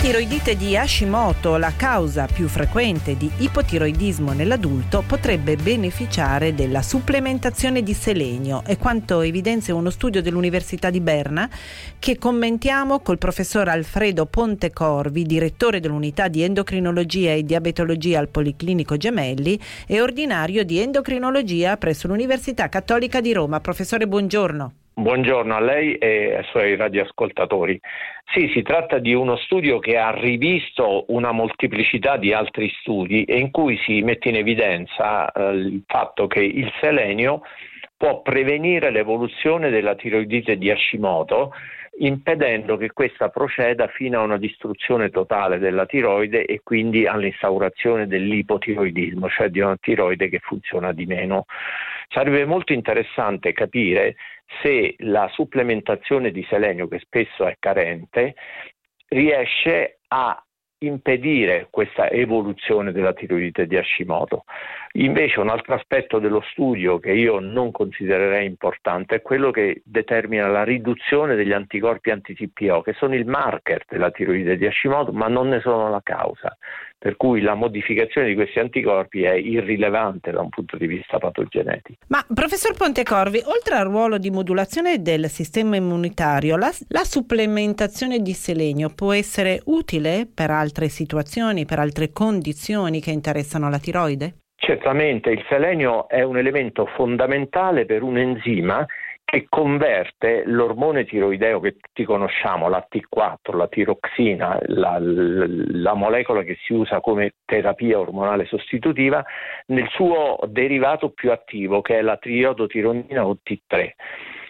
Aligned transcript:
Tiroidite 0.00 0.56
di 0.56 0.76
Hashimoto, 0.76 1.56
la 1.56 1.72
causa 1.74 2.26
più 2.26 2.46
frequente 2.46 3.16
di 3.16 3.28
ipotiroidismo 3.38 4.32
nell'adulto, 4.32 5.02
potrebbe 5.04 5.56
beneficiare 5.56 6.54
della 6.54 6.82
supplementazione 6.82 7.82
di 7.82 7.92
selenio, 7.94 8.62
è 8.64 8.78
quanto 8.78 9.22
evidenzia 9.22 9.74
uno 9.74 9.90
studio 9.90 10.22
dell'Università 10.22 10.88
di 10.88 11.00
Berna 11.00 11.50
che 11.98 12.16
commentiamo 12.16 13.00
col 13.00 13.18
professor 13.18 13.68
Alfredo 13.68 14.26
Pontecorvi, 14.26 15.24
direttore 15.24 15.80
dell'unità 15.80 16.28
di 16.28 16.42
endocrinologia 16.42 17.32
e 17.32 17.42
diabetologia 17.42 18.20
al 18.20 18.28
Policlinico 18.28 18.96
Gemelli 18.96 19.60
e 19.84 20.00
ordinario 20.00 20.64
di 20.64 20.78
endocrinologia 20.78 21.76
presso 21.76 22.06
l'Università 22.06 22.68
Cattolica 22.68 23.20
di 23.20 23.32
Roma. 23.32 23.60
Professore, 23.60 24.06
buongiorno. 24.06 24.72
Buongiorno 24.98 25.54
a 25.54 25.60
lei 25.60 25.94
e 25.94 26.34
ai 26.34 26.44
suoi 26.50 26.74
radioascoltatori. 26.74 27.80
Sì, 28.32 28.50
si 28.52 28.62
tratta 28.62 28.98
di 28.98 29.14
uno 29.14 29.36
studio 29.36 29.78
che 29.78 29.96
ha 29.96 30.10
rivisto 30.10 31.04
una 31.12 31.30
molteplicità 31.30 32.16
di 32.16 32.32
altri 32.32 32.68
studi 32.80 33.22
e 33.22 33.38
in 33.38 33.52
cui 33.52 33.78
si 33.84 34.02
mette 34.02 34.30
in 34.30 34.34
evidenza 34.34 35.30
eh, 35.30 35.50
il 35.52 35.84
fatto 35.86 36.26
che 36.26 36.40
il 36.40 36.68
selenio 36.80 37.42
può 37.96 38.22
prevenire 38.22 38.90
l'evoluzione 38.90 39.70
della 39.70 39.94
tiroidite 39.94 40.58
di 40.58 40.68
Hashimoto 40.68 41.52
impedendo 41.98 42.76
che 42.76 42.92
questa 42.92 43.28
proceda 43.28 43.86
fino 43.88 44.18
a 44.18 44.24
una 44.24 44.38
distruzione 44.38 45.10
totale 45.10 45.58
della 45.58 45.86
tiroide 45.86 46.44
e 46.44 46.60
quindi 46.62 47.06
all'instaurazione 47.06 48.06
dell'ipotiroidismo, 48.06 49.28
cioè 49.28 49.48
di 49.48 49.60
una 49.60 49.76
tiroide 49.76 50.28
che 50.28 50.38
funziona 50.40 50.92
di 50.92 51.06
meno. 51.06 51.46
Sarebbe 52.08 52.44
molto 52.44 52.72
interessante 52.72 53.52
capire 53.52 54.16
se 54.62 54.94
la 54.98 55.28
supplementazione 55.32 56.30
di 56.30 56.44
selenio, 56.48 56.88
che 56.88 56.98
spesso 57.00 57.46
è 57.46 57.56
carente, 57.58 58.34
riesce 59.08 59.98
a 60.08 60.42
impedire 60.80 61.66
questa 61.70 62.08
evoluzione 62.08 62.92
della 62.92 63.12
tiroide 63.12 63.66
di 63.66 63.76
Hashimoto. 63.76 64.44
Invece 64.92 65.40
un 65.40 65.48
altro 65.48 65.74
aspetto 65.74 66.18
dello 66.18 66.40
studio 66.52 66.98
che 66.98 67.12
io 67.12 67.40
non 67.40 67.72
considererei 67.72 68.46
importante 68.46 69.16
è 69.16 69.22
quello 69.22 69.50
che 69.50 69.82
determina 69.84 70.46
la 70.46 70.62
riduzione 70.62 71.34
degli 71.34 71.52
anticorpi 71.52 72.10
anti-TPO, 72.10 72.82
che 72.82 72.92
sono 72.92 73.14
il 73.14 73.26
marker 73.26 73.84
della 73.88 74.10
tiroide 74.10 74.56
di 74.56 74.66
Hashimoto, 74.66 75.12
ma 75.12 75.26
non 75.26 75.48
ne 75.48 75.60
sono 75.60 75.90
la 75.90 76.00
causa 76.02 76.56
per 76.98 77.16
cui 77.16 77.40
la 77.40 77.54
modificazione 77.54 78.26
di 78.26 78.34
questi 78.34 78.58
anticorpi 78.58 79.22
è 79.22 79.32
irrilevante 79.32 80.32
da 80.32 80.40
un 80.40 80.48
punto 80.48 80.76
di 80.76 80.86
vista 80.86 81.18
patogenetico. 81.18 81.98
Ma 82.08 82.24
professor 82.34 82.76
Pontecorvi, 82.76 83.40
oltre 83.44 83.76
al 83.76 83.86
ruolo 83.86 84.18
di 84.18 84.30
modulazione 84.30 85.00
del 85.00 85.26
sistema 85.26 85.76
immunitario, 85.76 86.56
la, 86.56 86.70
la 86.88 87.04
supplementazione 87.04 88.18
di 88.18 88.32
selenio 88.32 88.90
può 88.94 89.12
essere 89.12 89.60
utile 89.66 90.28
per 90.32 90.50
altre 90.50 90.88
situazioni, 90.88 91.64
per 91.64 91.78
altre 91.78 92.10
condizioni 92.12 93.00
che 93.00 93.12
interessano 93.12 93.70
la 93.70 93.78
tiroide? 93.78 94.34
Certamente, 94.56 95.30
il 95.30 95.44
selenio 95.48 96.08
è 96.08 96.22
un 96.22 96.36
elemento 96.36 96.86
fondamentale 96.96 97.86
per 97.86 98.02
un 98.02 98.18
enzima 98.18 98.84
che 99.30 99.44
converte 99.46 100.42
l'ormone 100.46 101.04
tiroideo 101.04 101.60
che 101.60 101.76
tutti 101.76 102.02
conosciamo, 102.04 102.70
la 102.70 102.86
T4, 102.90 103.54
la 103.54 103.68
tiroxina, 103.68 104.58
la, 104.68 104.96
la, 104.98 105.92
molecola 105.92 106.42
che 106.42 106.56
si 106.64 106.72
usa 106.72 107.00
come 107.00 107.34
terapia 107.44 107.98
ormonale 107.98 108.46
sostitutiva, 108.46 109.22
nel 109.66 109.86
suo 109.90 110.38
derivato 110.46 111.10
più 111.10 111.30
attivo 111.30 111.82
che 111.82 111.98
è 111.98 112.00
la 112.00 112.16
triodotironina 112.16 113.26
o 113.26 113.36
T3. 113.44 113.90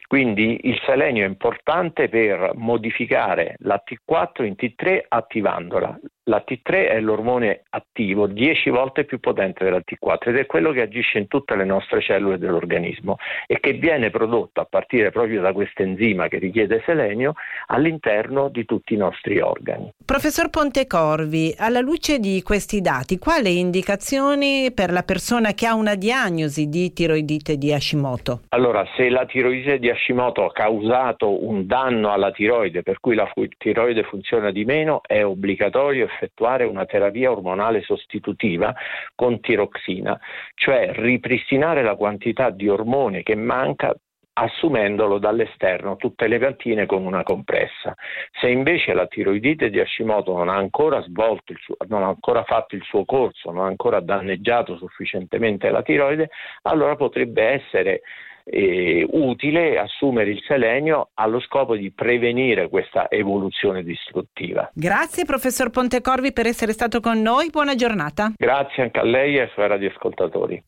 Quindi 0.06 0.60
il 0.62 0.80
selenio 0.86 1.24
è 1.24 1.28
importante 1.28 2.08
per 2.08 2.52
modificare 2.54 3.56
la 3.58 3.82
T4 3.84 4.44
in 4.44 4.54
T3 4.56 5.06
attivandola. 5.08 5.98
La 6.28 6.44
T3 6.46 6.90
è 6.90 7.00
l'ormone 7.00 7.62
attivo 7.70 8.26
10 8.26 8.68
volte 8.68 9.04
più 9.04 9.18
potente 9.18 9.64
della 9.64 9.78
T4 9.78 10.28
ed 10.28 10.36
è 10.36 10.44
quello 10.44 10.72
che 10.72 10.82
agisce 10.82 11.16
in 11.16 11.26
tutte 11.26 11.56
le 11.56 11.64
nostre 11.64 12.02
cellule 12.02 12.36
dell'organismo 12.36 13.16
e 13.46 13.58
che 13.60 13.72
viene 13.72 14.10
prodotto 14.10 14.60
a 14.60 14.66
partire 14.68 15.10
proprio 15.10 15.40
da 15.40 15.54
questo 15.54 15.80
enzima 15.80 16.28
che 16.28 16.36
richiede 16.36 16.82
selenio 16.84 17.32
all'interno 17.68 18.50
di 18.50 18.66
tutti 18.66 18.92
i 18.92 18.98
nostri 18.98 19.40
organi. 19.40 19.90
Professor 20.04 20.50
Pontecorvi, 20.50 21.54
alla 21.56 21.80
luce 21.80 22.18
di 22.18 22.42
questi 22.42 22.82
dati, 22.82 23.18
quali 23.18 23.58
indicazioni 23.58 24.70
per 24.74 24.92
la 24.92 25.04
persona 25.04 25.54
che 25.54 25.64
ha 25.64 25.74
una 25.74 25.94
diagnosi 25.94 26.68
di 26.68 26.92
tiroidite 26.92 27.56
di 27.56 27.72
Hashimoto? 27.72 28.42
Allora, 28.50 28.84
se 28.98 29.08
la 29.08 29.24
tiroidite 29.24 29.78
di 29.78 29.88
Hashimoto 29.88 30.44
ha 30.44 30.52
causato 30.52 31.42
un 31.48 31.66
danno 31.66 32.12
alla 32.12 32.32
tiroide 32.32 32.82
per 32.82 33.00
cui 33.00 33.14
la 33.14 33.26
tiroide 33.56 34.02
funziona 34.02 34.50
di 34.50 34.66
meno, 34.66 35.00
è 35.06 35.24
obbligatorio 35.24 36.06
effettuare 36.18 36.64
una 36.64 36.84
terapia 36.84 37.30
ormonale 37.30 37.82
sostitutiva 37.82 38.74
con 39.14 39.40
tiroxina, 39.40 40.18
cioè 40.54 40.92
ripristinare 40.92 41.82
la 41.82 41.94
quantità 41.94 42.50
di 42.50 42.68
ormone 42.68 43.22
che 43.22 43.36
manca 43.36 43.94
assumendolo 44.40 45.18
dall'esterno 45.18 45.96
tutte 45.96 46.28
le 46.28 46.38
mattine 46.38 46.86
con 46.86 47.04
una 47.04 47.24
compressa. 47.24 47.94
Se 48.40 48.48
invece 48.48 48.94
la 48.94 49.06
tiroidite 49.06 49.68
di 49.68 49.80
Hashimoto 49.80 50.36
non 50.36 50.48
ha 50.48 50.54
ancora 50.54 51.00
svolto 51.02 51.52
suo, 51.58 51.74
non 51.88 52.04
ha 52.04 52.08
ancora 52.08 52.44
fatto 52.44 52.76
il 52.76 52.82
suo 52.82 53.04
corso, 53.04 53.50
non 53.50 53.64
ha 53.64 53.68
ancora 53.68 54.00
danneggiato 54.00 54.76
sufficientemente 54.76 55.70
la 55.70 55.82
tiroide, 55.82 56.30
allora 56.62 56.94
potrebbe 56.94 57.42
essere 57.42 58.02
eh, 58.50 59.06
utile 59.10 59.78
assumere 59.78 60.30
il 60.30 60.42
selenio 60.46 61.10
allo 61.14 61.40
scopo 61.40 61.76
di 61.76 61.90
prevenire 61.90 62.68
questa 62.68 63.10
evoluzione 63.10 63.82
distruttiva. 63.82 64.70
Grazie 64.74 65.24
professor 65.24 65.70
Pontecorvi 65.70 66.32
per 66.32 66.46
essere 66.46 66.72
stato 66.72 67.00
con 67.00 67.20
noi, 67.20 67.50
buona 67.50 67.74
giornata. 67.74 68.32
Grazie 68.36 68.84
anche 68.84 68.98
a 69.00 69.04
lei 69.04 69.36
e 69.36 69.42
ai 69.42 69.48
suoi 69.52 69.68
radioascoltatori. 69.68 70.62